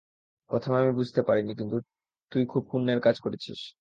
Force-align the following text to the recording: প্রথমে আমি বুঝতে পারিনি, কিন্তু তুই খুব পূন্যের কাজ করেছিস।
প্রথমে 0.49 0.77
আমি 0.77 0.93
বুঝতে 0.99 1.21
পারিনি, 1.23 1.51
কিন্তু 1.55 1.77
তুই 2.31 2.43
খুব 2.47 2.63
পূন্যের 2.71 2.99
কাজ 3.01 3.15
করেছিস। 3.25 3.61